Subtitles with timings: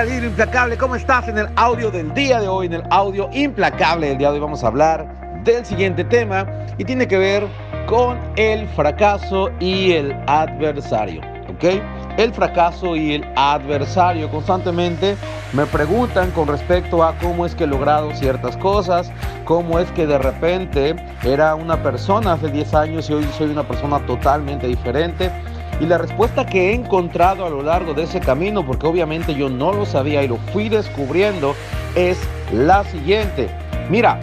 [0.00, 1.26] Hola implacable, ¿cómo estás?
[1.26, 4.40] En el audio del día de hoy, en el audio implacable del día de hoy
[4.40, 6.46] vamos a hablar del siguiente tema
[6.78, 7.44] y tiene que ver
[7.88, 11.82] con el fracaso y el adversario, ¿ok?
[12.16, 15.16] El fracaso y el adversario constantemente
[15.52, 19.10] me preguntan con respecto a cómo es que he logrado ciertas cosas,
[19.44, 20.94] cómo es que de repente
[21.24, 25.32] era una persona hace 10 años y hoy soy una persona totalmente diferente.
[25.80, 29.48] Y la respuesta que he encontrado a lo largo de ese camino, porque obviamente yo
[29.48, 31.54] no lo sabía y lo fui descubriendo,
[31.94, 32.18] es
[32.52, 33.48] la siguiente.
[33.88, 34.18] Mira,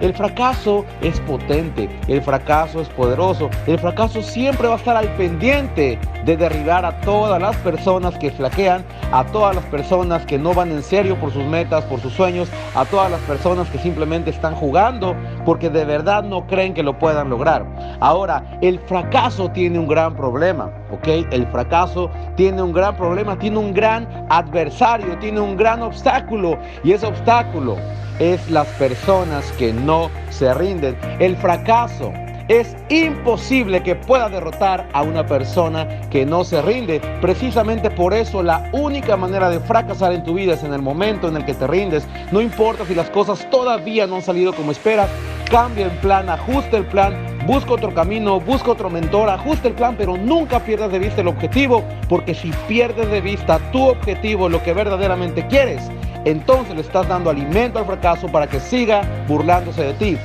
[0.00, 5.08] el fracaso es potente, el fracaso es poderoso, el fracaso siempre va a estar al
[5.16, 10.54] pendiente de derribar a todas las personas que flaquean, a todas las personas que no
[10.54, 14.30] van en serio por sus metas, por sus sueños, a todas las personas que simplemente
[14.30, 17.64] están jugando porque de verdad no creen que lo puedan lograr.
[18.00, 21.08] Ahora, el fracaso tiene un gran problema, ¿ok?
[21.30, 26.92] El fracaso tiene un gran problema, tiene un gran adversario, tiene un gran obstáculo y
[26.92, 27.76] ese obstáculo
[28.18, 30.96] es las personas que no se rinden.
[31.18, 32.12] El fracaso
[32.48, 37.00] es imposible que pueda derrotar a una persona que no se rinde.
[37.20, 41.28] Precisamente por eso la única manera de fracasar en tu vida es en el momento
[41.28, 42.08] en el que te rindes.
[42.32, 45.10] No importa si las cosas todavía no han salido como esperas,
[45.50, 47.14] cambia el plan, ajusta el plan,
[47.46, 51.28] busca otro camino, busca otro mentor, ajusta el plan, pero nunca pierdas de vista el
[51.28, 55.82] objetivo, porque si pierdes de vista tu objetivo, lo que verdaderamente quieres,
[56.24, 60.18] entonces le estás dando alimento al fracaso para que siga burlándose de ti.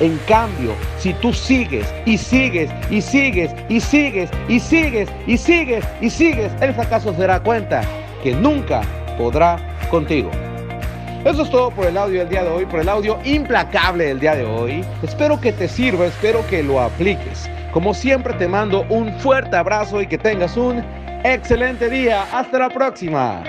[0.00, 5.84] En cambio, si tú sigues y sigues y sigues y sigues y sigues y sigues
[6.00, 7.82] y sigues, el fracaso se dará cuenta
[8.22, 8.82] que nunca
[9.16, 9.56] podrá
[9.90, 10.30] contigo.
[11.24, 14.20] Eso es todo por el audio del día de hoy, por el audio implacable del
[14.20, 14.84] día de hoy.
[15.02, 17.50] Espero que te sirva, espero que lo apliques.
[17.72, 20.82] Como siempre te mando un fuerte abrazo y que tengas un
[21.24, 22.24] excelente día.
[22.32, 23.42] Hasta la próxima.